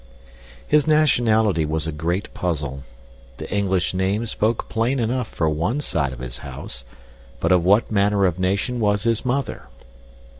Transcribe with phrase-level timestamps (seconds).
[0.67, 2.81] His nationality was a great puzzle.
[3.37, 6.85] The English name spoke plain enough for ONE side of his house,
[7.39, 9.67] but of what manner of nation was his mother?